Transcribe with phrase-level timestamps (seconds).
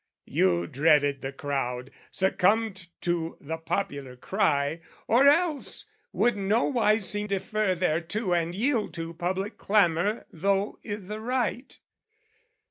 [0.25, 7.75] You dreaded the crowd, succumbed to the popular cry, Or else, would nowise seem defer
[7.75, 11.77] thereto And yield to public clamour though i'the right!